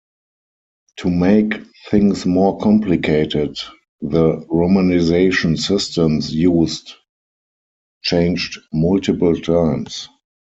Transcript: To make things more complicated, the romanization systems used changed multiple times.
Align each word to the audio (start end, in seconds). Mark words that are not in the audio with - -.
To 0.97 1.11
make 1.11 1.53
things 1.91 2.25
more 2.25 2.57
complicated, 2.57 3.55
the 4.01 4.37
romanization 4.51 5.59
systems 5.59 6.33
used 6.33 6.93
changed 8.01 8.57
multiple 8.73 9.39
times. 9.39 10.07